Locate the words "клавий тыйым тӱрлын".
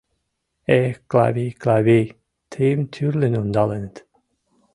1.61-3.33